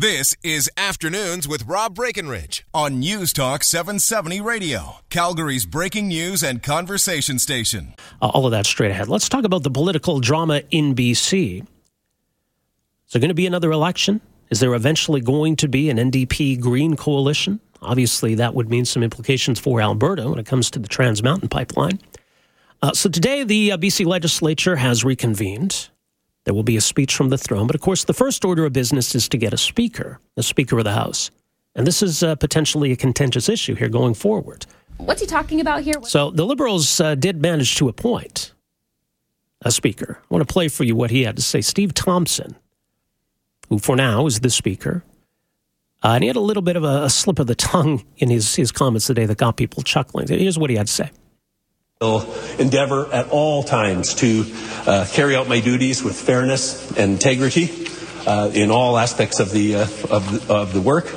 This 0.00 0.32
is 0.44 0.70
Afternoons 0.76 1.48
with 1.48 1.66
Rob 1.66 1.96
Breckenridge 1.96 2.64
on 2.72 3.00
News 3.00 3.32
Talk 3.32 3.64
770 3.64 4.40
Radio, 4.40 4.98
Calgary's 5.10 5.66
breaking 5.66 6.06
news 6.06 6.44
and 6.44 6.62
conversation 6.62 7.40
station. 7.40 7.94
Uh, 8.22 8.28
all 8.28 8.46
of 8.46 8.52
that 8.52 8.64
straight 8.64 8.92
ahead. 8.92 9.08
Let's 9.08 9.28
talk 9.28 9.42
about 9.42 9.64
the 9.64 9.72
political 9.72 10.20
drama 10.20 10.62
in 10.70 10.94
BC. 10.94 11.62
Is 11.62 11.66
there 13.12 13.18
going 13.18 13.30
to 13.30 13.34
be 13.34 13.48
another 13.48 13.72
election? 13.72 14.20
Is 14.50 14.60
there 14.60 14.72
eventually 14.72 15.20
going 15.20 15.56
to 15.56 15.66
be 15.66 15.90
an 15.90 15.96
NDP 15.96 16.60
Green 16.60 16.94
coalition? 16.94 17.58
Obviously, 17.82 18.36
that 18.36 18.54
would 18.54 18.70
mean 18.70 18.84
some 18.84 19.02
implications 19.02 19.58
for 19.58 19.80
Alberta 19.80 20.28
when 20.30 20.38
it 20.38 20.46
comes 20.46 20.70
to 20.70 20.78
the 20.78 20.86
Trans 20.86 21.24
Mountain 21.24 21.48
Pipeline. 21.48 21.98
Uh, 22.82 22.92
so 22.92 23.08
today, 23.08 23.42
the 23.42 23.72
uh, 23.72 23.76
BC 23.76 24.06
legislature 24.06 24.76
has 24.76 25.02
reconvened. 25.02 25.88
There 26.48 26.54
will 26.54 26.62
be 26.62 26.78
a 26.78 26.80
speech 26.80 27.14
from 27.14 27.28
the 27.28 27.36
throne. 27.36 27.66
But 27.66 27.76
of 27.76 27.82
course, 27.82 28.04
the 28.04 28.14
first 28.14 28.42
order 28.42 28.64
of 28.64 28.72
business 28.72 29.14
is 29.14 29.28
to 29.28 29.36
get 29.36 29.52
a 29.52 29.58
speaker, 29.58 30.18
a 30.34 30.42
speaker 30.42 30.78
of 30.78 30.84
the 30.84 30.94
House. 30.94 31.30
And 31.74 31.86
this 31.86 32.02
is 32.02 32.22
uh, 32.22 32.36
potentially 32.36 32.90
a 32.90 32.96
contentious 32.96 33.50
issue 33.50 33.74
here 33.74 33.90
going 33.90 34.14
forward. 34.14 34.64
What's 34.96 35.20
he 35.20 35.26
talking 35.26 35.60
about 35.60 35.82
here? 35.82 35.96
So 36.04 36.30
the 36.30 36.46
Liberals 36.46 37.02
uh, 37.02 37.16
did 37.16 37.42
manage 37.42 37.76
to 37.76 37.88
appoint 37.90 38.54
a 39.60 39.70
speaker. 39.70 40.20
I 40.22 40.34
want 40.34 40.48
to 40.48 40.50
play 40.50 40.68
for 40.68 40.84
you 40.84 40.96
what 40.96 41.10
he 41.10 41.24
had 41.24 41.36
to 41.36 41.42
say. 41.42 41.60
Steve 41.60 41.92
Thomson, 41.92 42.56
who 43.68 43.78
for 43.78 43.94
now 43.94 44.24
is 44.24 44.40
the 44.40 44.48
speaker, 44.48 45.04
uh, 46.02 46.12
and 46.12 46.24
he 46.24 46.28
had 46.28 46.36
a 46.36 46.40
little 46.40 46.62
bit 46.62 46.76
of 46.76 46.82
a, 46.82 47.04
a 47.04 47.10
slip 47.10 47.38
of 47.38 47.46
the 47.46 47.54
tongue 47.54 48.06
in 48.16 48.30
his, 48.30 48.54
his 48.54 48.72
comments 48.72 49.06
today 49.06 49.26
that 49.26 49.36
got 49.36 49.58
people 49.58 49.82
chuckling. 49.82 50.28
Here's 50.28 50.58
what 50.58 50.70
he 50.70 50.76
had 50.76 50.86
to 50.86 50.92
say 50.94 51.10
will 52.00 52.32
endeavor 52.60 53.12
at 53.12 53.28
all 53.30 53.64
times 53.64 54.14
to 54.14 54.44
uh, 54.86 55.04
carry 55.10 55.34
out 55.34 55.48
my 55.48 55.58
duties 55.58 56.00
with 56.04 56.14
fairness 56.14 56.96
and 56.96 57.14
integrity 57.14 57.88
uh, 58.24 58.48
in 58.54 58.70
all 58.70 58.96
aspects 58.96 59.40
of 59.40 59.50
the, 59.50 59.74
uh, 59.74 59.80
of 60.08 60.46
the, 60.46 60.54
of 60.54 60.72
the 60.72 60.80
work. 60.80 61.12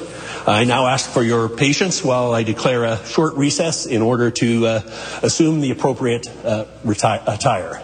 I 0.47 0.63
now 0.63 0.87
ask 0.87 1.07
for 1.07 1.21
your 1.21 1.49
patience 1.49 2.03
while 2.03 2.33
I 2.33 2.41
declare 2.41 2.83
a 2.85 3.05
short 3.05 3.35
recess 3.35 3.85
in 3.85 4.01
order 4.01 4.31
to 4.31 4.65
uh, 4.65 4.81
assume 5.21 5.61
the 5.61 5.69
appropriate 5.69 6.27
uh, 6.43 6.65
reti- 6.83 7.21
attire. 7.27 7.83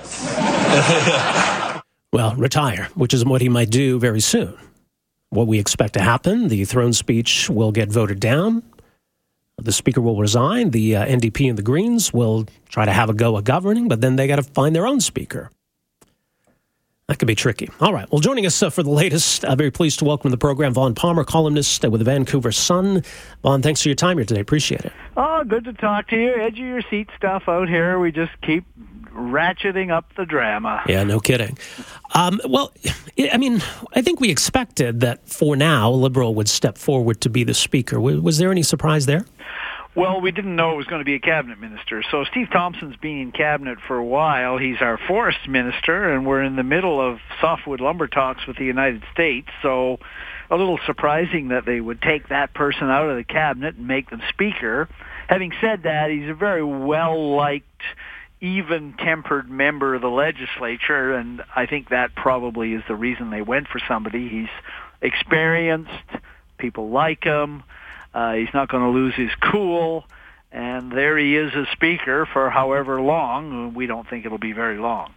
well, 2.11 2.33
retire, 2.33 2.89
which 2.95 3.13
is 3.13 3.23
what 3.23 3.41
he 3.41 3.49
might 3.49 3.69
do 3.69 3.99
very 3.99 4.21
soon. 4.21 4.57
What 5.29 5.45
we 5.45 5.59
expect 5.59 5.93
to 5.93 6.01
happen 6.01 6.47
the 6.47 6.65
throne 6.65 6.93
speech 6.93 7.47
will 7.47 7.71
get 7.71 7.89
voted 7.89 8.19
down. 8.19 8.63
The 9.59 9.71
speaker 9.71 10.01
will 10.01 10.19
resign. 10.19 10.69
The 10.69 10.95
uh, 10.95 11.05
NDP 11.05 11.49
and 11.49 11.57
the 11.57 11.63
Greens 11.63 12.13
will 12.13 12.45
try 12.69 12.85
to 12.85 12.91
have 12.91 13.09
a 13.09 13.13
go 13.13 13.37
at 13.39 13.43
governing, 13.43 13.87
but 13.87 14.01
then 14.01 14.15
they 14.15 14.27
got 14.27 14.35
to 14.35 14.43
find 14.43 14.75
their 14.75 14.85
own 14.85 15.01
speaker. 15.01 15.49
That 17.07 17.17
could 17.17 17.27
be 17.27 17.33
tricky. 17.33 17.69
All 17.79 17.91
right. 17.91 18.07
Well, 18.11 18.19
joining 18.19 18.45
us 18.45 18.61
uh, 18.61 18.69
for 18.69 18.83
the 18.83 18.91
latest, 18.91 19.43
uh, 19.45 19.55
very 19.55 19.71
pleased 19.71 19.97
to 19.99 20.05
welcome 20.05 20.29
to 20.29 20.33
the 20.33 20.39
program 20.39 20.73
Vaughn 20.73 20.93
Palmer, 20.93 21.23
columnist 21.23 21.83
uh, 21.83 21.89
with 21.89 21.99
the 21.99 22.05
Vancouver 22.05 22.51
Sun. 22.51 23.01
Vaughn, 23.41 23.63
thanks 23.63 23.81
for 23.81 23.89
your 23.89 23.95
time 23.95 24.17
here 24.17 24.25
today. 24.25 24.41
Appreciate 24.41 24.81
it. 24.81 24.93
Oh, 25.15 25.43
good 25.43 25.63
to 25.63 25.73
talk 25.73 26.07
to 26.09 26.17
you. 26.17 26.35
Edge 26.35 26.59
of 26.59 26.65
your 26.65 26.81
seat 26.89 27.09
stuff 27.17 27.43
out 27.47 27.67
here. 27.67 27.97
We 27.97 28.11
just 28.11 28.39
keep 28.41 28.63
ratcheting 29.17 29.91
up 29.91 30.13
the 30.15 30.25
drama. 30.25 30.83
Yeah, 30.87 31.03
no 31.03 31.19
kidding. 31.19 31.57
Um, 32.13 32.39
well, 32.47 32.71
I 33.31 33.37
mean, 33.37 33.61
I 33.93 34.01
think 34.01 34.19
we 34.19 34.29
expected 34.29 35.01
that 35.01 35.27
for 35.27 35.55
now, 35.55 35.89
a 35.89 35.91
Liberal 35.91 36.35
would 36.35 36.47
step 36.47 36.77
forward 36.77 37.19
to 37.21 37.29
be 37.29 37.43
the 37.43 37.53
Speaker. 37.53 37.99
Was 37.99 38.37
there 38.37 38.51
any 38.51 38.63
surprise 38.63 39.05
there? 39.05 39.25
Well, 39.95 40.21
we 40.21 40.29
didn't 40.29 40.55
know 40.55 40.73
it 40.73 40.77
was 40.77 40.85
going 40.85 41.01
to 41.01 41.05
be 41.05 41.15
a 41.15 41.19
cabinet 41.19 41.59
minister. 41.59 42.03
So 42.11 42.23
Steve 42.25 42.49
Thomson's 42.51 42.97
been 42.97 43.19
in 43.19 43.31
cabinet 43.31 43.79
for 43.87 43.97
a 43.97 44.05
while. 44.05 44.59
He's 44.59 44.79
our 44.79 44.99
forest 45.07 45.47
minister, 45.49 46.13
and 46.13 46.23
we're 46.23 46.43
in 46.43 46.55
the 46.55 46.61
middle 46.63 47.01
of 47.01 47.19
softwood 47.41 47.81
lumber 47.81 48.07
talks 48.07 48.45
with 48.45 48.57
the 48.57 48.65
United 48.65 49.01
States. 49.11 49.47
So 49.63 49.97
a 50.51 50.55
little 50.55 50.79
surprising 50.85 51.47
that 51.47 51.65
they 51.65 51.81
would 51.81 51.99
take 51.99 52.29
that 52.29 52.53
person 52.53 52.91
out 52.91 53.09
of 53.09 53.17
the 53.17 53.23
cabinet 53.23 53.75
and 53.75 53.87
make 53.87 54.11
them 54.11 54.21
speaker. 54.29 54.87
Having 55.27 55.53
said 55.59 55.83
that, 55.83 56.11
he's 56.11 56.29
a 56.29 56.35
very 56.35 56.63
well-liked, 56.63 57.81
even-tempered 58.39 59.49
member 59.49 59.95
of 59.95 60.01
the 60.01 60.09
legislature, 60.09 61.13
and 61.13 61.43
I 61.55 61.65
think 61.65 61.89
that 61.89 62.15
probably 62.15 62.73
is 62.73 62.83
the 62.87 62.95
reason 62.95 63.29
they 63.29 63.41
went 63.41 63.67
for 63.67 63.79
somebody. 63.87 64.29
He's 64.29 64.49
experienced. 65.01 65.91
People 66.57 66.89
like 66.89 67.23
him. 67.23 67.63
Uh, 68.13 68.33
he's 68.33 68.53
not 68.53 68.69
going 68.69 68.83
to 68.83 68.89
lose 68.89 69.15
his 69.15 69.31
cool. 69.51 70.05
And 70.51 70.91
there 70.91 71.17
he 71.17 71.35
is 71.35 71.51
as 71.55 71.67
speaker 71.71 72.25
for 72.25 72.49
however 72.49 73.01
long. 73.01 73.73
We 73.73 73.85
don't 73.85 74.09
think 74.09 74.25
it'll 74.25 74.37
be 74.37 74.53
very 74.53 74.77
long. 74.77 75.13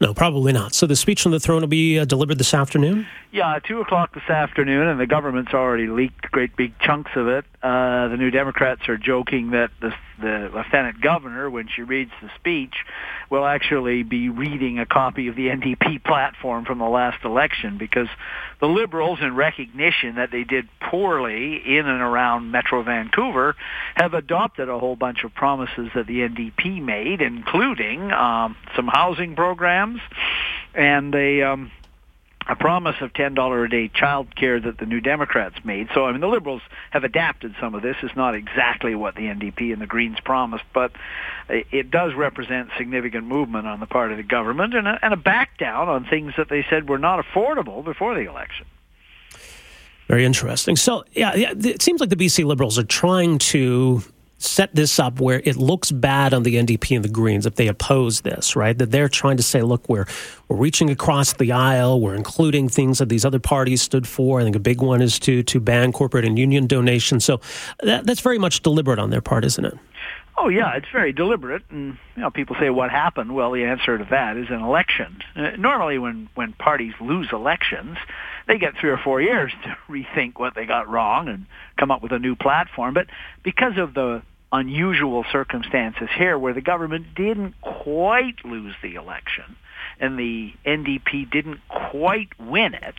No, 0.00 0.14
probably 0.14 0.52
not. 0.52 0.74
So 0.74 0.86
the 0.86 0.96
speech 0.96 1.22
from 1.22 1.32
the 1.32 1.40
throne 1.40 1.60
will 1.60 1.68
be 1.68 1.98
uh, 1.98 2.06
delivered 2.06 2.38
this 2.38 2.54
afternoon? 2.54 3.06
Yeah, 3.32 3.58
2 3.62 3.80
o'clock 3.82 4.14
this 4.14 4.28
afternoon, 4.30 4.88
and 4.88 4.98
the 4.98 5.06
government's 5.06 5.52
already 5.52 5.88
leaked 5.88 6.30
great 6.30 6.56
big 6.56 6.72
chunks 6.78 7.10
of 7.16 7.28
it. 7.28 7.44
Uh, 7.62 8.08
the 8.08 8.16
New 8.16 8.30
Democrats 8.30 8.88
are 8.88 8.96
joking 8.96 9.50
that 9.50 9.70
the, 9.80 9.92
the 10.20 10.50
lieutenant 10.54 11.00
governor, 11.00 11.48
when 11.50 11.68
she 11.68 11.82
reads 11.82 12.10
the 12.22 12.30
speech, 12.36 12.74
will 13.30 13.46
actually 13.46 14.02
be 14.02 14.28
reading 14.28 14.78
a 14.78 14.86
copy 14.86 15.28
of 15.28 15.36
the 15.36 15.48
NDP 15.48 16.04
platform 16.04 16.64
from 16.64 16.78
the 16.78 16.88
last 16.88 17.24
election 17.24 17.78
because 17.78 18.08
the 18.60 18.66
Liberals, 18.66 19.18
in 19.20 19.34
recognition 19.34 20.16
that 20.16 20.30
they 20.30 20.44
did 20.44 20.68
poorly 20.80 21.56
in 21.56 21.86
and 21.86 22.00
around 22.00 22.50
Metro 22.50 22.82
Vancouver, 22.82 23.56
have 23.94 24.14
adopted 24.14 24.68
a 24.68 24.78
whole 24.78 24.96
bunch 24.96 25.24
of 25.24 25.34
promises 25.34 25.88
that 25.94 26.06
the 26.06 26.20
NDP 26.20 26.82
made, 26.82 27.20
including 27.20 28.12
um, 28.12 28.56
some 28.76 28.88
housing 28.88 29.34
programs 29.34 30.00
and 30.74 31.14
a 31.14 31.42
um, 31.42 31.70
a 32.48 32.56
promise 32.56 32.96
of 33.00 33.12
ten 33.12 33.34
dollar 33.34 33.64
a 33.64 33.70
day 33.70 33.88
child 33.88 34.34
care 34.34 34.58
that 34.58 34.78
the 34.78 34.86
New 34.86 35.00
Democrats 35.00 35.56
made. 35.64 35.88
So 35.94 36.06
I 36.06 36.12
mean 36.12 36.20
the 36.20 36.28
Liberals 36.28 36.62
have 36.90 37.04
adapted 37.04 37.54
some 37.60 37.74
of 37.74 37.82
this. 37.82 37.96
It's 38.02 38.16
not 38.16 38.34
exactly 38.34 38.94
what 38.94 39.14
the 39.14 39.22
NDP 39.22 39.72
and 39.72 39.80
the 39.80 39.86
Greens 39.86 40.18
promised, 40.20 40.64
but 40.72 40.92
it 41.48 41.90
does 41.90 42.14
represent 42.14 42.70
significant 42.78 43.26
movement 43.26 43.66
on 43.66 43.80
the 43.80 43.86
part 43.86 44.10
of 44.10 44.16
the 44.16 44.22
government 44.22 44.74
and 44.74 44.86
a, 44.86 44.98
and 45.02 45.12
a 45.12 45.16
back 45.16 45.58
down 45.58 45.88
on 45.88 46.04
things 46.06 46.32
that 46.36 46.48
they 46.48 46.64
said 46.70 46.88
were 46.88 46.98
not 46.98 47.24
affordable 47.24 47.84
before 47.84 48.14
the 48.14 48.28
election. 48.28 48.66
Very 50.08 50.24
interesting. 50.24 50.76
So 50.76 51.04
yeah, 51.12 51.34
yeah 51.34 51.52
it 51.56 51.82
seems 51.82 52.00
like 52.00 52.10
the 52.10 52.16
BC 52.16 52.44
Liberals 52.44 52.78
are 52.78 52.84
trying 52.84 53.38
to 53.38 54.02
set 54.42 54.74
this 54.74 54.98
up 54.98 55.20
where 55.20 55.42
it 55.44 55.56
looks 55.56 55.92
bad 55.92 56.32
on 56.34 56.42
the 56.42 56.56
NDP 56.56 56.96
and 56.96 57.04
the 57.04 57.08
Greens 57.08 57.46
if 57.46 57.56
they 57.56 57.68
oppose 57.68 58.22
this, 58.22 58.56
right? 58.56 58.76
That 58.76 58.90
they're 58.90 59.08
trying 59.08 59.36
to 59.36 59.42
say, 59.42 59.62
look, 59.62 59.88
we're 59.88 60.06
we're 60.48 60.56
reaching 60.56 60.90
across 60.90 61.34
the 61.34 61.52
aisle, 61.52 62.00
we're 62.00 62.14
including 62.14 62.68
things 62.68 62.98
that 62.98 63.08
these 63.08 63.24
other 63.24 63.38
parties 63.38 63.82
stood 63.82 64.08
for. 64.08 64.40
I 64.40 64.44
think 64.44 64.56
a 64.56 64.60
big 64.60 64.80
one 64.80 65.02
is 65.02 65.18
to 65.20 65.42
to 65.42 65.60
ban 65.60 65.92
corporate 65.92 66.24
and 66.24 66.38
union 66.38 66.66
donations. 66.66 67.24
So 67.24 67.40
that, 67.82 68.06
that's 68.06 68.20
very 68.20 68.38
much 68.38 68.62
deliberate 68.62 68.98
on 68.98 69.10
their 69.10 69.20
part, 69.20 69.44
isn't 69.44 69.64
it? 69.64 69.78
Oh 70.42 70.48
yeah, 70.48 70.74
it's 70.74 70.88
very 70.90 71.12
deliberate, 71.12 71.62
and 71.70 71.98
you 72.16 72.22
know 72.22 72.30
people 72.30 72.56
say 72.58 72.70
what 72.70 72.90
happened. 72.90 73.34
Well, 73.34 73.50
the 73.52 73.64
answer 73.64 73.98
to 73.98 74.04
that 74.06 74.38
is 74.38 74.48
an 74.48 74.62
election. 74.62 75.18
Uh, 75.36 75.50
normally, 75.58 75.98
when 75.98 76.30
when 76.34 76.54
parties 76.54 76.94
lose 76.98 77.28
elections, 77.30 77.98
they 78.48 78.56
get 78.56 78.74
three 78.78 78.88
or 78.88 78.96
four 78.96 79.20
years 79.20 79.52
to 79.64 79.76
rethink 79.88 80.38
what 80.38 80.54
they 80.54 80.64
got 80.64 80.88
wrong 80.88 81.28
and 81.28 81.44
come 81.76 81.90
up 81.90 82.02
with 82.02 82.12
a 82.12 82.18
new 82.18 82.36
platform. 82.36 82.94
But 82.94 83.08
because 83.42 83.76
of 83.76 83.92
the 83.92 84.22
unusual 84.52 85.24
circumstances 85.30 86.08
here 86.16 86.38
where 86.38 86.54
the 86.54 86.60
government 86.60 87.14
didn't 87.14 87.54
quite 87.60 88.44
lose 88.44 88.74
the 88.82 88.94
election 88.96 89.56
and 89.98 90.18
the 90.18 90.52
NDP 90.66 91.30
didn't 91.30 91.60
quite 91.68 92.28
win 92.38 92.74
it, 92.74 92.96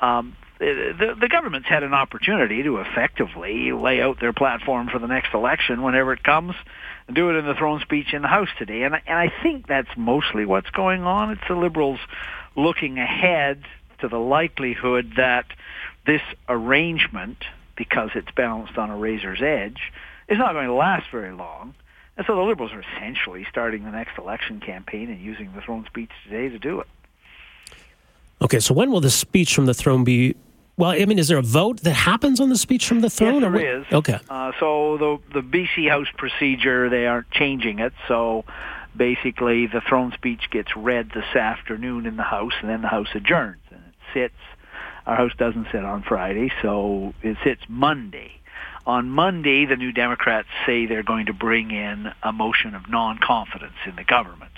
um, 0.00 0.36
the, 0.58 1.14
the 1.20 1.28
government's 1.28 1.68
had 1.68 1.82
an 1.82 1.92
opportunity 1.92 2.62
to 2.62 2.78
effectively 2.78 3.72
lay 3.72 4.00
out 4.00 4.20
their 4.20 4.32
platform 4.32 4.88
for 4.88 4.98
the 4.98 5.06
next 5.06 5.34
election 5.34 5.82
whenever 5.82 6.12
it 6.12 6.22
comes 6.22 6.54
and 7.06 7.14
do 7.14 7.30
it 7.30 7.36
in 7.36 7.46
the 7.46 7.54
throne 7.54 7.80
speech 7.80 8.14
in 8.14 8.22
the 8.22 8.28
House 8.28 8.48
today. 8.58 8.82
And, 8.82 8.94
and 8.94 9.18
I 9.18 9.32
think 9.42 9.66
that's 9.66 9.90
mostly 9.96 10.46
what's 10.46 10.70
going 10.70 11.02
on. 11.02 11.32
It's 11.32 11.48
the 11.48 11.54
Liberals 11.54 12.00
looking 12.56 12.98
ahead 12.98 13.64
to 14.00 14.08
the 14.08 14.18
likelihood 14.18 15.12
that 15.16 15.46
this 16.06 16.22
arrangement, 16.48 17.38
because 17.76 18.10
it's 18.14 18.30
balanced 18.34 18.78
on 18.78 18.90
a 18.90 18.96
razor's 18.96 19.42
edge, 19.42 19.92
is 20.28 20.38
not 20.38 20.52
going 20.52 20.66
to 20.66 20.72
last 20.72 21.06
very 21.10 21.32
long. 21.32 21.74
And 22.16 22.26
so 22.26 22.34
the 22.34 22.42
Liberals 22.42 22.72
are 22.72 22.82
essentially 22.96 23.46
starting 23.50 23.84
the 23.84 23.90
next 23.90 24.18
election 24.18 24.60
campaign 24.60 25.10
and 25.10 25.20
using 25.20 25.52
the 25.54 25.60
throne 25.60 25.84
speech 25.86 26.10
today 26.24 26.48
to 26.48 26.58
do 26.58 26.80
it. 26.80 26.86
Okay, 28.42 28.60
so 28.60 28.74
when 28.74 28.90
will 28.90 29.00
the 29.00 29.10
speech 29.10 29.54
from 29.54 29.66
the 29.66 29.74
throne 29.74 30.04
be? 30.04 30.34
Well, 30.76 30.90
I 30.90 31.04
mean, 31.06 31.18
is 31.18 31.28
there 31.28 31.38
a 31.38 31.42
vote 31.42 31.80
that 31.82 31.94
happens 31.94 32.38
on 32.38 32.50
the 32.50 32.58
speech 32.58 32.86
from 32.86 33.00
the 33.00 33.08
throne? 33.08 33.42
Yes, 33.42 33.52
there 33.52 33.78
is. 33.80 33.86
Okay. 33.92 34.18
Uh, 34.28 34.52
so 34.60 34.98
the 35.32 35.40
the 35.40 35.40
BC 35.40 35.88
House 35.88 36.08
procedure, 36.16 36.90
they 36.90 37.06
aren't 37.06 37.30
changing 37.30 37.78
it. 37.78 37.94
So 38.08 38.44
basically, 38.94 39.66
the 39.66 39.80
throne 39.80 40.12
speech 40.12 40.50
gets 40.50 40.76
read 40.76 41.10
this 41.14 41.34
afternoon 41.34 42.04
in 42.04 42.16
the 42.16 42.22
House, 42.22 42.52
and 42.60 42.68
then 42.68 42.82
the 42.82 42.88
House 42.88 43.08
adjourns 43.14 43.62
and 43.70 43.80
it 43.80 43.94
sits. 44.12 44.40
Our 45.06 45.16
House 45.16 45.32
doesn't 45.38 45.68
sit 45.72 45.84
on 45.84 46.02
Friday, 46.02 46.52
so 46.62 47.14
it 47.22 47.38
sits 47.42 47.62
Monday. 47.68 48.32
On 48.86 49.10
Monday, 49.10 49.66
the 49.66 49.74
New 49.74 49.90
Democrats 49.90 50.46
say 50.64 50.86
they're 50.86 51.02
going 51.02 51.26
to 51.26 51.32
bring 51.32 51.72
in 51.72 52.12
a 52.22 52.32
motion 52.32 52.76
of 52.76 52.88
non-confidence 52.88 53.74
in 53.84 53.96
the 53.96 54.04
government. 54.04 54.52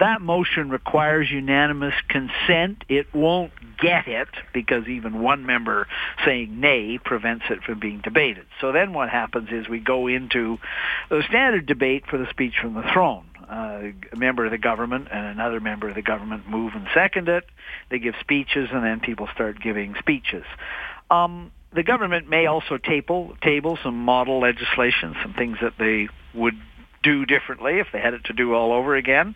That 0.00 0.20
motion 0.20 0.68
requires 0.68 1.30
unanimous 1.30 1.94
consent. 2.08 2.84
It 2.88 3.14
won't 3.14 3.52
get 3.80 4.08
it 4.08 4.28
because 4.52 4.88
even 4.88 5.22
one 5.22 5.46
member 5.46 5.86
saying 6.24 6.58
nay 6.58 6.98
prevents 6.98 7.44
it 7.50 7.62
from 7.62 7.78
being 7.78 8.00
debated. 8.00 8.46
So 8.60 8.72
then 8.72 8.92
what 8.92 9.10
happens 9.10 9.48
is 9.52 9.68
we 9.68 9.78
go 9.78 10.08
into 10.08 10.58
the 11.08 11.22
standard 11.28 11.66
debate 11.66 12.04
for 12.08 12.18
the 12.18 12.28
speech 12.30 12.54
from 12.60 12.74
the 12.74 12.84
throne. 12.92 13.26
Uh, 13.48 13.92
a 14.12 14.16
member 14.16 14.44
of 14.44 14.50
the 14.50 14.58
government 14.58 15.08
and 15.10 15.24
another 15.24 15.58
member 15.58 15.88
of 15.88 15.94
the 15.94 16.02
government 16.02 16.48
move 16.48 16.72
and 16.74 16.86
second 16.92 17.28
it. 17.28 17.44
They 17.90 17.98
give 17.98 18.14
speeches, 18.20 18.68
and 18.72 18.84
then 18.84 19.00
people 19.00 19.28
start 19.32 19.60
giving 19.60 19.94
speeches. 19.98 20.44
Um, 21.10 21.50
the 21.72 21.82
government 21.82 22.28
may 22.28 22.46
also 22.46 22.78
table, 22.78 23.36
table 23.42 23.78
some 23.82 23.96
model 23.96 24.40
legislation, 24.40 25.14
some 25.22 25.34
things 25.34 25.58
that 25.60 25.74
they 25.78 26.08
would 26.34 26.54
do 27.02 27.26
differently 27.26 27.78
if 27.78 27.88
they 27.92 28.00
had 28.00 28.14
it 28.14 28.24
to 28.24 28.32
do 28.32 28.54
all 28.54 28.72
over 28.72 28.96
again. 28.96 29.34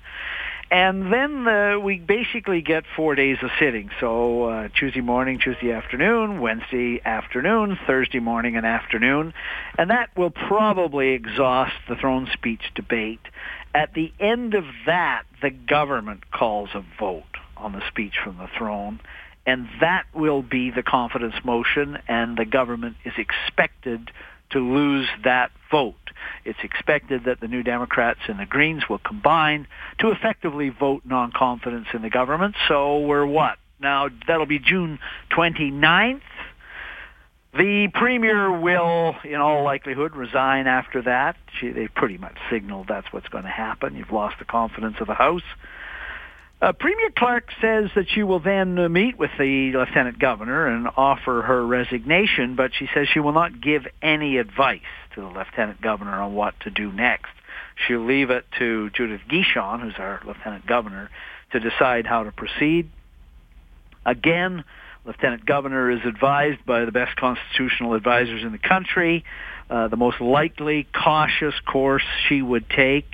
And 0.70 1.12
then 1.12 1.46
uh, 1.46 1.78
we 1.80 1.98
basically 1.98 2.62
get 2.62 2.84
four 2.96 3.14
days 3.14 3.36
of 3.42 3.50
sitting. 3.60 3.90
So 4.00 4.44
uh, 4.44 4.68
Tuesday 4.74 5.02
morning, 5.02 5.38
Tuesday 5.38 5.70
afternoon, 5.70 6.40
Wednesday 6.40 6.98
afternoon, 7.04 7.78
Thursday 7.86 8.20
morning 8.20 8.56
and 8.56 8.64
afternoon. 8.64 9.34
And 9.76 9.90
that 9.90 10.16
will 10.16 10.30
probably 10.30 11.10
exhaust 11.10 11.74
the 11.90 11.96
throne 11.96 12.26
speech 12.32 12.62
debate. 12.74 13.20
At 13.74 13.92
the 13.92 14.14
end 14.18 14.54
of 14.54 14.64
that, 14.86 15.24
the 15.42 15.50
government 15.50 16.30
calls 16.30 16.70
a 16.74 16.82
vote 16.98 17.24
on 17.58 17.72
the 17.72 17.86
speech 17.88 18.14
from 18.24 18.38
the 18.38 18.48
throne. 18.56 18.98
And 19.44 19.68
that 19.80 20.04
will 20.14 20.42
be 20.42 20.70
the 20.70 20.82
confidence 20.82 21.34
motion, 21.44 21.98
and 22.06 22.36
the 22.36 22.44
government 22.44 22.96
is 23.04 23.14
expected 23.18 24.10
to 24.50 24.58
lose 24.58 25.08
that 25.24 25.50
vote. 25.70 25.94
It's 26.44 26.58
expected 26.62 27.24
that 27.24 27.40
the 27.40 27.48
New 27.48 27.62
Democrats 27.62 28.20
and 28.28 28.38
the 28.38 28.46
Greens 28.46 28.88
will 28.88 28.98
combine 28.98 29.66
to 29.98 30.10
effectively 30.10 30.68
vote 30.68 31.02
non-confidence 31.04 31.88
in 31.92 32.02
the 32.02 32.10
government. 32.10 32.54
So 32.68 33.00
we're 33.00 33.26
what? 33.26 33.58
Now, 33.80 34.08
that'll 34.28 34.46
be 34.46 34.60
June 34.60 35.00
29th. 35.30 36.20
The 37.54 37.88
premier 37.92 38.50
will, 38.58 39.14
in 39.24 39.36
all 39.36 39.62
likelihood, 39.62 40.16
resign 40.16 40.66
after 40.66 41.02
that. 41.02 41.36
She, 41.60 41.68
they 41.70 41.88
pretty 41.88 42.16
much 42.16 42.36
signaled 42.50 42.86
that's 42.88 43.12
what's 43.12 43.28
going 43.28 43.44
to 43.44 43.50
happen. 43.50 43.94
You've 43.94 44.12
lost 44.12 44.36
the 44.38 44.46
confidence 44.46 44.96
of 45.00 45.06
the 45.06 45.14
House. 45.14 45.42
Uh, 46.62 46.72
Premier 46.72 47.10
Clark 47.10 47.48
says 47.60 47.90
that 47.96 48.06
she 48.08 48.22
will 48.22 48.38
then 48.38 48.78
uh, 48.78 48.88
meet 48.88 49.18
with 49.18 49.32
the 49.36 49.72
lieutenant 49.74 50.20
governor 50.20 50.68
and 50.68 50.86
offer 50.96 51.42
her 51.42 51.66
resignation, 51.66 52.54
but 52.54 52.70
she 52.72 52.88
says 52.94 53.08
she 53.12 53.18
will 53.18 53.32
not 53.32 53.60
give 53.60 53.82
any 54.00 54.36
advice 54.36 54.80
to 55.12 55.22
the 55.22 55.26
lieutenant 55.26 55.80
governor 55.82 56.22
on 56.22 56.34
what 56.34 56.54
to 56.60 56.70
do 56.70 56.92
next. 56.92 57.32
She'll 57.74 58.06
leave 58.06 58.30
it 58.30 58.44
to 58.60 58.90
Judith 58.90 59.22
Guichon, 59.28 59.80
who's 59.80 59.96
our 59.98 60.20
lieutenant 60.24 60.64
governor, 60.64 61.10
to 61.50 61.58
decide 61.58 62.06
how 62.06 62.22
to 62.22 62.30
proceed. 62.30 62.88
Again, 64.06 64.62
lieutenant 65.04 65.44
governor 65.44 65.90
is 65.90 66.00
advised 66.06 66.64
by 66.64 66.84
the 66.84 66.92
best 66.92 67.16
constitutional 67.16 67.94
advisors 67.94 68.44
in 68.44 68.52
the 68.52 68.58
country. 68.58 69.24
Uh, 69.68 69.88
the 69.88 69.96
most 69.96 70.20
likely 70.20 70.86
cautious 70.94 71.54
course 71.66 72.04
she 72.28 72.40
would 72.40 72.70
take 72.70 73.06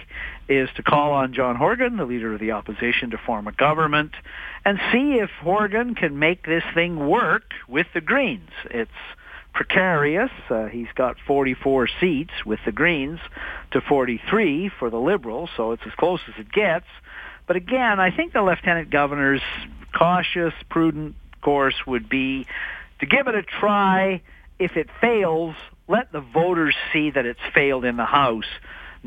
is 0.49 0.69
to 0.77 0.83
call 0.83 1.13
on 1.13 1.35
John 1.35 1.57
Horgan, 1.57 1.97
the 1.97 2.05
leader 2.05 2.33
of 2.33 2.41
the 2.41 2.53
opposition, 2.53 3.11
to 3.11 3.19
form 3.19 3.47
a 3.47 3.53
government 3.53 4.13
and 4.65 4.79
see 4.93 5.15
if 5.15 5.31
Horgan 5.43 5.95
can 5.95 6.19
make 6.19 6.45
this 6.47 6.65
thing 6.75 7.09
work 7.09 7.53
with 7.69 7.87
the 7.95 8.01
Greens. 8.01 8.51
It's 8.71 8.91
precarious. 9.53 10.31
Uh, 10.49 10.67
he's 10.67 10.89
got 10.95 11.17
44 11.27 11.89
seats 12.01 12.33
with 12.47 12.61
the 12.65 12.73
Greens 12.73 13.21
to 13.73 13.81
43 13.81 14.71
for 14.79 14.91
the 14.91 14.99
Liberals, 14.99 15.51
so 15.57 15.73
it's 15.73 15.83
as 15.87 15.93
close 15.99 16.21
as 16.29 16.35
it 16.39 16.51
gets. 16.51 16.87
But 17.47 17.57
again, 17.57 17.99
I 17.99 18.15
think 18.15 18.33
the 18.33 18.43
lieutenant 18.43 18.91
governor's 18.91 19.43
cautious, 19.97 20.55
prudent 20.71 21.17
course 21.41 21.75
would 21.87 22.09
be 22.09 22.47
to 23.01 23.07
give 23.07 23.27
it 23.27 23.35
a 23.35 23.43
try. 23.43 24.23
If 24.59 24.77
it 24.77 24.89
fails, 25.01 25.55
let 25.87 26.13
the 26.13 26.21
voters 26.21 26.75
see 26.93 27.11
that 27.11 27.25
it's 27.25 27.41
failed 27.55 27.85
in 27.85 27.97
the 27.97 28.05
House 28.05 28.45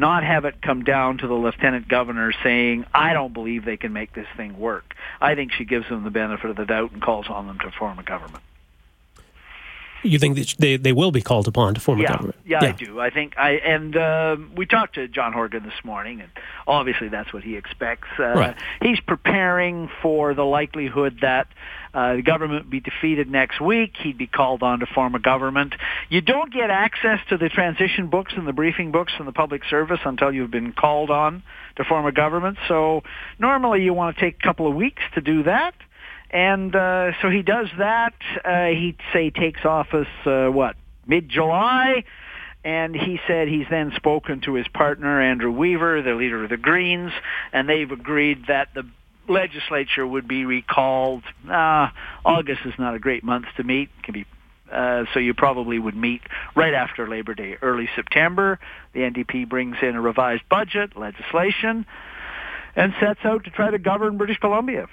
not 0.02 0.24
have 0.24 0.44
it 0.46 0.62
come 0.62 0.84
down 0.84 1.20
to 1.20 1.28
the 1.28 1.34
lieutenant 1.34 1.88
governor 1.88 2.34
saying, 2.44 2.86
I 2.94 3.14
don't 3.14 3.34
believe 3.34 3.64
they 3.64 3.78
can 3.78 3.94
make 3.94 4.14
this 4.14 4.28
thing 4.36 4.60
work. 4.60 4.96
I 5.22 5.36
think 5.36 5.54
she 5.54 5.64
gives 5.64 5.88
them 5.88 6.04
the 6.04 6.10
benefit 6.10 6.50
of 6.50 6.58
the 6.58 6.66
doubt 6.66 6.92
and 6.92 7.02
calls 7.02 7.28
on 7.30 7.48
them 7.48 7.60
to 7.60 7.72
form 7.72 8.00
a 8.00 8.04
government. 8.04 8.44
You 10.04 10.20
think 10.20 10.36
that 10.38 10.56
they, 10.58 10.78
they 10.78 10.94
will 10.94 11.12
be 11.12 11.22
called 11.22 11.48
upon 11.48 11.76
to 11.76 11.80
form 11.80 12.00
yeah, 12.00 12.06
a 12.06 12.12
government? 12.14 12.36
Yeah, 12.46 12.60
yeah, 12.64 12.70
I 12.70 12.72
do. 12.72 13.00
I 13.00 13.10
think 13.10 13.38
I 13.38 13.52
and 13.52 13.96
uh, 13.96 14.38
we 14.56 14.66
talked 14.66 14.96
to 14.96 15.08
John 15.08 15.34
Horgan 15.34 15.64
this 15.64 15.84
morning, 15.84 16.22
and 16.22 16.30
obviously 16.68 17.10
that's 17.10 17.32
what 17.34 17.44
he 17.44 17.56
expects. 17.56 18.08
Uh, 18.18 18.24
right. 18.24 18.56
He's 18.82 19.00
preparing 19.00 19.90
for 20.02 20.34
the 20.34 20.44
likelihood 20.44 21.20
that 21.22 21.48
uh, 21.94 22.16
the 22.16 22.22
government 22.22 22.66
would 22.66 22.72
be 22.72 22.80
defeated 22.80 23.30
next 23.30 23.60
week. 23.60 23.94
He'd 24.02 24.18
be 24.18 24.28
called 24.28 24.64
on 24.64 24.80
to 24.80 24.86
form 24.86 25.16
a 25.16 25.20
government. 25.20 25.76
You 26.10 26.22
don't 26.22 26.52
get 26.54 26.70
access 26.70 27.20
to 27.30 27.38
the 27.38 27.50
transition 27.50 28.08
books 28.08 28.34
and 28.36 28.48
the 28.48 28.54
briefing 28.54 28.92
books 28.92 29.14
from 29.16 29.26
the 29.26 29.34
public 29.34 29.64
service 29.70 30.00
until 30.06 30.32
you've 30.32 30.52
been 30.52 30.72
called 30.72 31.10
on 31.10 31.44
to 31.76 31.84
form 31.84 32.06
a 32.06 32.12
government. 32.12 32.58
So 32.68 33.04
normally 33.40 33.84
you 33.84 33.94
want 33.94 34.16
to 34.16 34.22
take 34.22 34.38
a 34.40 34.44
couple 34.44 34.68
of 34.68 34.76
weeks 34.76 35.02
to 35.16 35.22
do 35.22 35.44
that. 35.44 35.74
And 36.32 36.74
uh, 36.74 37.12
so 37.22 37.30
he 37.30 37.42
does 37.42 37.68
that. 37.78 38.14
Uh, 38.44 38.68
he 38.68 38.96
say 39.14 39.30
takes 39.30 39.66
office 39.66 40.08
uh, 40.26 40.48
what 40.48 40.78
mid 41.06 41.28
July, 41.28 42.06
and 42.64 42.96
he 42.96 43.20
said 43.28 43.50
he's 43.50 43.68
then 43.70 43.92
spoken 43.98 44.40
to 44.42 44.54
his 44.54 44.68
partner 44.70 45.22
Andrew 45.22 45.52
Weaver, 45.52 46.02
the 46.02 46.14
leader 46.14 46.44
of 46.44 46.50
the 46.50 46.58
Greens, 46.58 47.12
and 47.52 47.68
they've 47.68 47.92
agreed 47.92 48.46
that 48.48 48.70
the 48.74 48.88
legislature 49.28 50.08
would 50.08 50.28
be 50.28 50.46
recalled. 50.46 51.24
Uh, 51.50 51.90
August 52.24 52.62
is 52.66 52.74
not 52.80 52.96
a 52.96 53.00
great 53.00 53.24
month 53.24 53.46
to 53.58 53.64
meet. 53.64 53.90
It 54.00 54.04
can 54.04 54.14
be 54.14 54.26
uh, 54.72 55.04
so 55.14 55.20
you 55.20 55.34
probably 55.34 55.78
would 55.78 55.98
meet 55.98 56.22
right 56.56 56.74
after 56.74 57.08
Labor 57.10 57.34
Day, 57.34 57.58
early 57.62 57.90
September. 57.94 58.58
The 58.94 59.02
NDP 59.02 59.50
brings 59.50 59.76
in 59.82 59.96
a 59.96 60.02
revised 60.02 60.44
budget, 60.50 60.96
legislation, 60.96 61.86
and 62.74 62.94
sets 63.02 63.20
out 63.26 63.44
to 63.44 63.50
try 63.50 63.70
to 63.70 63.78
govern 63.78 64.18
British 64.18 64.38
Columbia. 64.38 64.88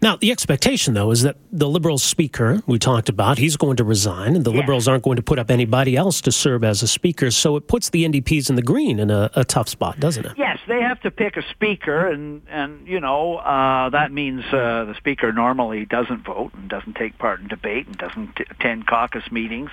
Now, 0.00 0.14
the 0.14 0.30
expectation, 0.30 0.94
though, 0.94 1.10
is 1.10 1.22
that 1.22 1.36
the 1.50 1.68
Liberal 1.68 1.98
speaker 1.98 2.62
we 2.68 2.78
talked 2.78 3.08
about, 3.08 3.36
he's 3.36 3.56
going 3.56 3.76
to 3.78 3.84
resign, 3.84 4.36
and 4.36 4.44
the 4.44 4.52
yes. 4.52 4.60
Liberals 4.60 4.86
aren't 4.86 5.02
going 5.02 5.16
to 5.16 5.22
put 5.22 5.40
up 5.40 5.50
anybody 5.50 5.96
else 5.96 6.20
to 6.20 6.30
serve 6.30 6.62
as 6.62 6.84
a 6.84 6.88
speaker. 6.88 7.32
So 7.32 7.56
it 7.56 7.66
puts 7.66 7.90
the 7.90 8.04
NDPs 8.04 8.48
in 8.48 8.54
the 8.54 8.62
green 8.62 9.00
in 9.00 9.10
a, 9.10 9.28
a 9.34 9.44
tough 9.44 9.68
spot, 9.68 9.98
doesn't 9.98 10.24
it? 10.24 10.32
Yes, 10.36 10.60
they 10.68 10.82
have 10.82 11.00
to 11.00 11.10
pick 11.10 11.36
a 11.36 11.42
speaker, 11.50 12.06
and, 12.06 12.42
and 12.48 12.86
you 12.86 13.00
know, 13.00 13.38
uh, 13.38 13.90
that 13.90 14.12
means 14.12 14.44
uh, 14.52 14.84
the 14.84 14.94
speaker 14.96 15.32
normally 15.32 15.84
doesn't 15.84 16.24
vote 16.24 16.52
and 16.54 16.70
doesn't 16.70 16.94
take 16.94 17.18
part 17.18 17.40
in 17.40 17.48
debate 17.48 17.88
and 17.88 17.98
doesn't 17.98 18.36
t- 18.36 18.44
attend 18.50 18.86
caucus 18.86 19.32
meetings. 19.32 19.70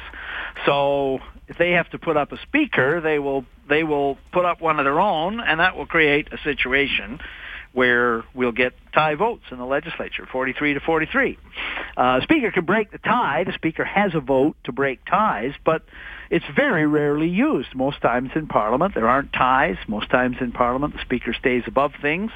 So 0.66 1.20
if 1.48 1.60
they 1.60 1.72
have 1.72 1.90
to 1.92 2.00
put 2.00 2.18
up 2.18 2.32
a 2.32 2.42
speaker, 2.42 3.00
they 3.00 3.20
will 3.20 3.46
they 3.70 3.84
will 3.84 4.18
put 4.32 4.46
up 4.46 4.60
one 4.60 4.80
of 4.80 4.86
their 4.86 5.00
own, 5.00 5.40
and 5.40 5.60
that 5.60 5.76
will 5.76 5.86
create 5.86 6.34
a 6.34 6.38
situation 6.40 7.20
where 7.76 8.24
we'll 8.34 8.54
get 8.54 8.74
tie 8.94 9.16
votes 9.16 9.44
in 9.52 9.58
the 9.58 9.66
legislature, 9.66 10.26
43 10.32 10.76
to 10.76 10.80
43. 10.80 11.38
Uh, 11.98 12.22
speaker 12.22 12.50
can 12.50 12.64
break 12.64 12.92
the 12.92 12.98
tie. 12.98 13.44
The 13.44 13.54
speaker 13.54 13.84
has 13.84 14.16
a 14.16 14.22
vote 14.22 14.56
to 14.64 14.72
break 14.72 15.04
ties, 15.06 15.52
but 15.66 15.84
it's 16.30 16.46
very 16.56 16.88
rarely 16.88 17.28
used. 17.28 17.76
Most 17.76 18.02
times 18.02 18.32
in 18.34 18.48
Parliament, 18.48 18.96
there 18.96 19.08
aren't 19.08 19.34
ties. 19.34 19.76
Most 19.90 20.10
times 20.10 20.38
in 20.40 20.54
Parliament, 20.54 20.94
the 20.94 21.02
speaker 21.02 21.34
stays 21.34 21.64
above 21.68 21.92
things. 22.02 22.32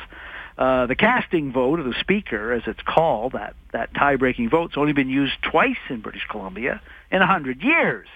Uh, 0.57 0.87
the 0.87 0.95
casting 0.95 1.53
vote 1.53 1.79
of 1.79 1.85
the 1.85 1.95
speaker, 2.01 2.51
as 2.51 2.63
it's 2.67 2.81
called, 2.85 3.31
that, 3.31 3.55
that 3.71 3.93
tie-breaking 3.93 4.49
vote, 4.49 4.71
has 4.71 4.77
only 4.77 4.91
been 4.91 5.09
used 5.09 5.41
twice 5.41 5.77
in 5.89 6.01
British 6.01 6.27
Columbia 6.29 6.81
in 7.09 7.21
a 7.21 7.25
hundred 7.25 7.63
years. 7.63 8.07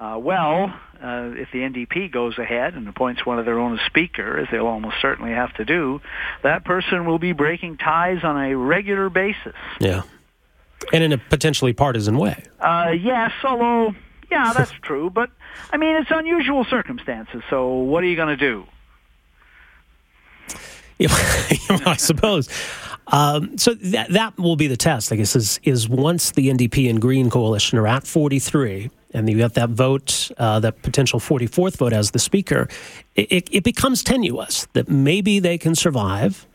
Uh, 0.00 0.16
well, 0.18 0.72
uh, 1.02 1.30
if 1.34 1.50
the 1.52 1.58
NDP 1.58 2.10
goes 2.10 2.38
ahead 2.38 2.72
and 2.72 2.88
appoints 2.88 3.26
one 3.26 3.38
of 3.38 3.44
their 3.44 3.58
own 3.58 3.78
as 3.78 3.84
speaker, 3.84 4.38
as 4.38 4.48
they'll 4.50 4.66
almost 4.66 4.96
certainly 5.02 5.32
have 5.32 5.52
to 5.54 5.64
do, 5.66 6.00
that 6.42 6.64
person 6.64 7.04
will 7.04 7.18
be 7.18 7.32
breaking 7.32 7.76
ties 7.76 8.24
on 8.24 8.42
a 8.42 8.56
regular 8.56 9.10
basis. 9.10 9.54
Yeah. 9.78 10.02
And 10.90 11.04
in 11.04 11.12
a 11.12 11.18
potentially 11.18 11.74
partisan 11.74 12.16
way. 12.16 12.42
Uh, 12.58 12.94
yes, 12.98 13.30
although, 13.44 13.94
yeah, 14.30 14.52
that's 14.56 14.72
true. 14.82 15.10
But, 15.10 15.30
I 15.70 15.76
mean, 15.76 15.94
it's 15.96 16.10
unusual 16.10 16.64
circumstances, 16.64 17.42
so 17.50 17.68
what 17.68 18.02
are 18.02 18.06
you 18.06 18.16
going 18.16 18.36
to 18.38 18.42
do? 18.48 18.64
I 21.08 21.96
suppose. 21.98 22.48
Um, 23.06 23.58
so 23.58 23.74
that 23.74 24.10
that 24.10 24.38
will 24.38 24.56
be 24.56 24.66
the 24.66 24.76
test, 24.76 25.12
I 25.12 25.16
guess, 25.16 25.34
is 25.34 25.58
is 25.62 25.88
once 25.88 26.32
the 26.32 26.50
NDP 26.50 26.90
and 26.90 27.00
Green 27.00 27.30
coalition 27.30 27.78
are 27.78 27.86
at 27.86 28.06
43, 28.06 28.90
and 29.12 29.28
you 29.28 29.42
have 29.42 29.54
that 29.54 29.70
vote, 29.70 30.30
uh, 30.38 30.60
that 30.60 30.82
potential 30.82 31.20
44th 31.20 31.76
vote 31.76 31.92
as 31.92 32.12
the 32.12 32.18
speaker, 32.18 32.68
it, 33.16 33.48
it, 33.50 33.64
becomes 33.64 34.02
tenuous 34.02 34.66
that 34.72 34.88
maybe 34.88 35.38
they 35.38 35.58
can 35.58 35.74
survive 35.74 36.46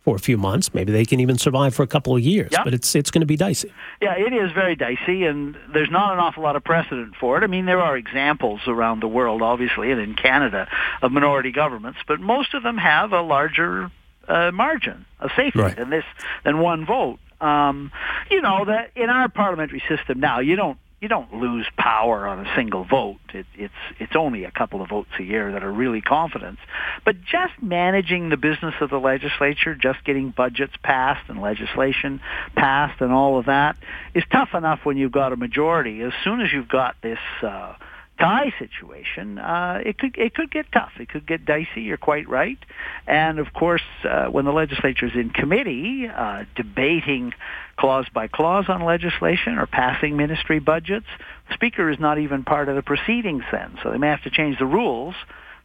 for 0.00 0.16
a 0.16 0.18
few 0.18 0.38
months. 0.38 0.72
Maybe 0.72 0.90
they 0.90 1.04
can 1.04 1.20
even 1.20 1.36
survive 1.36 1.74
for 1.74 1.82
a 1.82 1.86
couple 1.86 2.16
of 2.16 2.22
years. 2.22 2.48
Yeah. 2.52 2.64
But 2.64 2.72
it's 2.72 2.94
it's 2.94 3.10
going 3.10 3.20
to 3.20 3.26
be 3.26 3.36
dicey. 3.36 3.70
Yeah, 4.00 4.14
it 4.14 4.32
is 4.32 4.52
very 4.52 4.74
dicey, 4.74 5.24
and 5.24 5.56
there's 5.72 5.90
not 5.90 6.14
an 6.14 6.18
awful 6.18 6.42
lot 6.42 6.56
of 6.56 6.64
precedent 6.64 7.14
for 7.20 7.36
it. 7.36 7.44
I 7.44 7.46
mean, 7.46 7.66
there 7.66 7.80
are 7.80 7.96
examples 7.96 8.60
around 8.66 9.00
the 9.00 9.08
world, 9.08 9.42
obviously, 9.42 9.90
and 9.90 10.00
in 10.00 10.14
Canada, 10.14 10.66
of 11.02 11.12
minority 11.12 11.52
governments, 11.52 11.98
but 12.06 12.20
most 12.20 12.54
of 12.54 12.62
them 12.62 12.78
have 12.78 13.12
a 13.12 13.20
larger 13.20 13.90
uh, 14.26 14.50
margin 14.52 15.04
of 15.20 15.30
safety 15.36 15.58
Right. 15.58 15.76
than 15.76 15.90
this 15.90 16.04
than 16.44 16.58
one 16.58 16.86
vote. 16.86 17.18
Um, 17.40 17.92
you 18.30 18.40
know 18.40 18.64
that 18.64 18.90
in 18.96 19.10
our 19.10 19.28
parliamentary 19.28 19.82
system 19.88 20.20
now, 20.20 20.40
you 20.40 20.56
don't 20.56 20.78
you 21.00 21.08
don't 21.08 21.32
lose 21.32 21.66
power 21.76 22.26
on 22.26 22.44
a 22.44 22.56
single 22.56 22.84
vote. 22.84 23.20
It, 23.32 23.46
it's 23.54 23.74
it's 24.00 24.16
only 24.16 24.44
a 24.44 24.50
couple 24.50 24.82
of 24.82 24.88
votes 24.88 25.10
a 25.18 25.22
year 25.22 25.52
that 25.52 25.62
are 25.62 25.72
really 25.72 26.00
confidence. 26.00 26.58
But 27.04 27.16
just 27.22 27.52
managing 27.62 28.30
the 28.30 28.36
business 28.36 28.74
of 28.80 28.90
the 28.90 28.98
legislature, 28.98 29.74
just 29.74 30.04
getting 30.04 30.30
budgets 30.30 30.74
passed 30.82 31.28
and 31.28 31.40
legislation 31.40 32.20
passed 32.56 33.00
and 33.00 33.12
all 33.12 33.38
of 33.38 33.46
that 33.46 33.76
is 34.14 34.24
tough 34.32 34.54
enough 34.54 34.80
when 34.84 34.96
you've 34.96 35.12
got 35.12 35.32
a 35.32 35.36
majority. 35.36 36.02
As 36.02 36.12
soon 36.24 36.40
as 36.40 36.52
you've 36.52 36.68
got 36.68 36.96
this. 37.02 37.18
Uh, 37.42 37.74
tie 38.18 38.52
situation, 38.58 39.38
uh, 39.38 39.80
it 39.84 39.98
could 39.98 40.16
it 40.18 40.34
could 40.34 40.50
get 40.50 40.66
tough. 40.72 40.92
It 40.98 41.08
could 41.08 41.26
get 41.26 41.44
dicey. 41.44 41.82
You're 41.82 41.96
quite 41.96 42.28
right. 42.28 42.58
And 43.06 43.38
of 43.38 43.52
course, 43.52 43.82
uh, 44.04 44.26
when 44.26 44.44
the 44.44 44.52
legislature 44.52 45.06
is 45.06 45.12
in 45.14 45.30
committee 45.30 46.08
uh, 46.08 46.44
debating 46.56 47.32
clause 47.78 48.06
by 48.12 48.28
clause 48.28 48.66
on 48.68 48.84
legislation 48.84 49.58
or 49.58 49.66
passing 49.66 50.16
ministry 50.16 50.58
budgets, 50.58 51.06
the 51.48 51.54
speaker 51.54 51.90
is 51.90 51.98
not 51.98 52.18
even 52.18 52.44
part 52.44 52.68
of 52.68 52.76
the 52.76 52.82
proceedings 52.82 53.44
then. 53.52 53.78
So 53.82 53.90
they 53.90 53.98
may 53.98 54.08
have 54.08 54.22
to 54.24 54.30
change 54.30 54.58
the 54.58 54.66
rules 54.66 55.14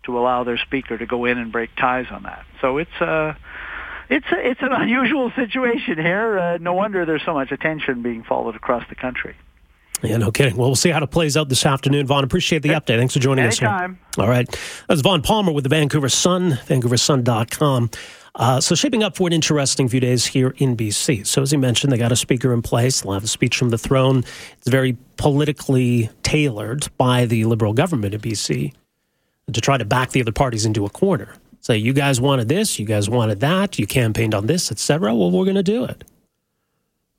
to 0.06 0.18
allow 0.18 0.44
their 0.44 0.58
speaker 0.58 0.98
to 0.98 1.06
go 1.06 1.26
in 1.26 1.38
and 1.38 1.52
break 1.52 1.72
ties 1.76 2.06
on 2.12 2.24
that. 2.24 2.46
So 2.62 2.78
it's 2.78 3.02
uh, 3.02 3.34
it's 4.10 4.28
a, 4.32 4.50
it's 4.50 4.62
an 4.62 4.72
unusual 4.72 5.32
situation 5.36 5.98
here. 5.98 6.38
Uh, 6.38 6.58
no 6.58 6.74
wonder 6.74 7.06
there's 7.06 7.26
so 7.26 7.34
much 7.34 7.52
attention 7.52 8.04
being 8.04 8.24
followed 8.24 8.56
across 8.56 8.84
the 8.90 8.96
country. 8.96 9.36
Yeah, 10.02 10.18
no 10.18 10.32
kidding. 10.32 10.58
Well, 10.58 10.68
we'll 10.68 10.76
see 10.76 10.90
how 10.90 11.02
it 11.02 11.12
plays 11.12 11.38
out 11.38 11.48
this 11.48 11.66
afternoon. 11.66 12.06
Vaughn, 12.08 12.24
appreciate 12.24 12.62
the 12.62 12.70
update. 12.70 12.98
Thanks 12.98 13.14
for 13.14 13.20
joining 13.20 13.46
us 13.46 13.62
Anytime. 13.62 14.00
here. 14.16 14.24
All 14.24 14.30
right. 14.30 14.48
That's 14.90 15.02
Vaughn 15.02 15.22
Palmer 15.22 15.52
with 15.54 15.64
the 15.64 15.70
Vancouver 15.70 16.10
Sun, 16.10 16.52
vancouversun.com. 16.68 17.90
Uh, 18.36 18.60
so, 18.60 18.74
shaping 18.74 19.04
up 19.04 19.16
for 19.16 19.28
an 19.28 19.34
interesting 19.34 19.88
few 19.88 20.00
days 20.00 20.26
here 20.26 20.56
in 20.58 20.76
BC. 20.76 21.26
So, 21.28 21.44
as 21.44 21.52
he 21.52 21.58
mentioned, 21.58 21.94
they 21.94 21.98
got 21.98 22.12
a 22.12 22.16
speaker 22.16 22.52
in 22.52 22.64
place. 22.64 23.02
They'll 23.02 23.14
have 23.14 23.24
a 23.24 23.28
speech 23.28 23.56
from 23.58 23.70
the 23.70 23.78
throne. 23.78 24.24
It's 24.58 24.68
very 24.68 24.98
politically 25.18 26.10
tailored 26.24 26.88
by 26.98 27.26
the 27.26 27.46
Liberal 27.46 27.74
government 27.74 28.16
in 28.16 28.20
BC 28.22 28.74
to 29.52 29.62
try 29.62 29.78
to 29.78 29.86
back 29.86 30.12
the 30.12 30.22
other 30.22 30.32
parties 30.32 30.66
into 30.66 30.84
a 30.86 30.90
corner. 30.90 31.36
Say, 31.62 31.78
you 31.78 31.94
guys 31.94 32.20
wanted 32.20 32.50
this, 32.50 32.80
you 32.80 32.86
guys 32.86 33.10
wanted 33.10 33.40
that, 33.42 33.78
you 33.80 33.86
campaigned 33.88 34.34
on 34.34 34.48
this, 34.48 34.72
etc. 34.72 35.16
Well, 35.16 35.32
we're 35.32 35.46
going 35.46 35.56
to 35.56 35.64
do 35.64 35.86
it. 35.86 36.04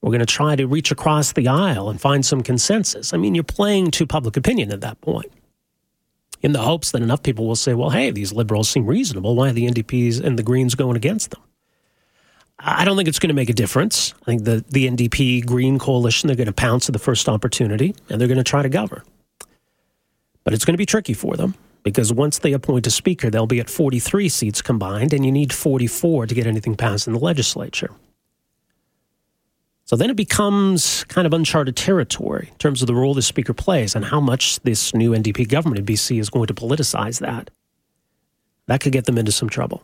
We're 0.05 0.11
going 0.11 0.21
to 0.21 0.27
try 0.27 0.55
to 0.55 0.67
reach 0.67 0.91
across 0.91 1.33
the 1.33 1.49
aisle 1.49 1.89
and 1.89 1.99
find 1.99 2.27
some 2.27 2.43
consensus. 2.43 3.15
I 3.15 3.17
mean, 3.17 3.35
you're 3.35 3.43
playing 3.43 3.91
to 3.93 4.07
public 4.07 4.37
opinion 4.37 4.71
at 4.71 4.83
that 4.83 5.01
point 5.01 5.33
in 6.43 6.53
the 6.53 6.61
hopes 6.61 6.91
that 6.91 7.01
enough 7.01 7.23
people 7.23 7.47
will 7.47 7.57
say, 7.57 7.73
well, 7.73 7.89
hey, 7.89 8.11
these 8.11 8.31
liberals 8.31 8.69
seem 8.69 8.85
reasonable. 8.85 9.35
Why 9.35 9.49
are 9.49 9.53
the 9.53 9.67
NDPs 9.67 10.23
and 10.23 10.39
the 10.39 10.43
Greens 10.43 10.75
going 10.75 10.95
against 10.95 11.31
them? 11.31 11.41
I 12.59 12.85
don't 12.85 12.99
think 12.99 13.09
it's 13.09 13.19
going 13.19 13.29
to 13.29 13.35
make 13.35 13.49
a 13.49 13.55
difference. 13.55 14.13
I 14.21 14.25
think 14.27 14.45
the, 14.45 14.63
the 14.69 14.91
NDP 14.91 15.47
Green 15.47 15.79
coalition, 15.79 16.27
they're 16.27 16.37
going 16.37 16.49
to 16.49 16.53
pounce 16.53 16.87
at 16.87 16.93
the 16.93 16.99
first 16.99 17.27
opportunity 17.27 17.95
and 18.11 18.21
they're 18.21 18.29
going 18.29 18.37
to 18.37 18.45
try 18.45 18.61
to 18.61 18.69
govern. 18.69 19.05
But 20.45 20.53
it's 20.53 20.67
going 20.67 20.75
to 20.75 20.79
be 20.79 20.85
tricky 20.85 21.15
for 21.15 21.35
them 21.35 21.55
because 21.83 22.13
once 22.13 22.41
they 22.41 22.53
appoint 22.53 22.87
a 22.87 22.91
speaker, 22.91 23.31
they'll 23.31 23.47
be 23.47 23.59
at 23.59 23.71
43 23.71 24.29
seats 24.29 24.61
combined, 24.61 25.15
and 25.15 25.25
you 25.25 25.33
need 25.33 25.51
44 25.51 26.27
to 26.27 26.35
get 26.35 26.47
anything 26.47 26.75
passed 26.77 27.07
in 27.07 27.15
the 27.15 27.19
legislature. 27.19 27.91
So 29.87 29.97
then 29.97 30.09
it 30.09 30.17
becomes 30.17 31.05
kind 31.05 31.27
of 31.27 31.35
uncharted 31.35 31.77
territory 31.77 32.49
in 32.51 32.57
terms 32.57 32.81
of 32.81 32.87
the 32.87 32.95
role 32.95 33.13
the 33.13 33.23
speaker 33.23 33.53
plays 33.53 33.95
and 33.95 34.05
how 34.05 34.21
much 34.21 34.61
this 34.61 34.95
new 34.95 35.11
NDP 35.11 35.49
government 35.49 35.79
in 35.79 35.87
BC 35.87 36.19
is 36.19 36.31
going 36.31 36.47
to 36.47 36.55
politicize 36.55 37.21
that. 37.21 37.51
That 38.67 38.81
could 38.81 38.93
get 38.93 39.05
them 39.05 39.19
into 39.19 39.33
some 39.33 39.51
trouble. 39.51 39.83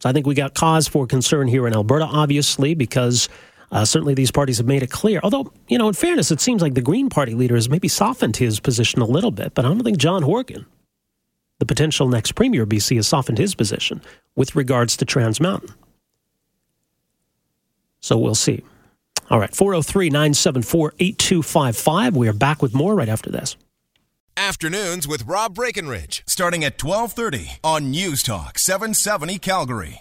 So 0.00 0.08
I 0.08 0.12
think 0.12 0.26
we 0.26 0.34
got 0.34 0.54
cause 0.54 0.88
for 0.88 1.06
concern 1.06 1.46
here 1.46 1.66
in 1.66 1.72
Alberta, 1.72 2.06
obviously, 2.06 2.74
because 2.74 3.28
uh, 3.70 3.84
certainly 3.84 4.14
these 4.14 4.32
parties 4.32 4.58
have 4.58 4.66
made 4.66 4.82
it 4.82 4.90
clear. 4.90 5.20
Although, 5.22 5.52
you 5.68 5.78
know, 5.78 5.88
in 5.88 5.94
fairness, 5.94 6.30
it 6.32 6.40
seems 6.40 6.60
like 6.60 6.74
the 6.74 6.82
Green 6.82 7.08
Party 7.08 7.34
leader 7.34 7.54
has 7.54 7.70
maybe 7.70 7.88
softened 7.88 8.36
his 8.36 8.58
position 8.58 9.00
a 9.00 9.06
little 9.06 9.30
bit, 9.30 9.54
but 9.54 9.64
I 9.64 9.68
don't 9.68 9.82
think 9.82 9.98
John 9.98 10.22
Horgan, 10.22 10.66
the 11.60 11.66
potential 11.66 12.08
next 12.08 12.32
premier 12.32 12.64
of 12.64 12.68
BC, 12.68 12.96
has 12.96 13.06
softened 13.06 13.38
his 13.38 13.54
position 13.54 14.02
with 14.34 14.56
regards 14.56 14.96
to 14.98 15.04
Trans 15.04 15.40
Mountain. 15.40 15.70
So 18.00 18.18
we'll 18.18 18.34
see. 18.34 18.62
All 19.30 19.40
right, 19.40 19.54
403 19.54 20.10
974 20.10 20.94
8255. 20.98 22.16
We 22.16 22.28
are 22.28 22.32
back 22.32 22.62
with 22.62 22.74
more 22.74 22.94
right 22.94 23.08
after 23.08 23.30
this. 23.30 23.56
Afternoons 24.38 25.08
with 25.08 25.24
Rob 25.24 25.54
Breckenridge, 25.54 26.22
starting 26.26 26.62
at 26.62 26.82
1230 26.82 27.58
on 27.64 27.90
News 27.90 28.22
Talk 28.22 28.58
770 28.58 29.38
Calgary. 29.38 29.94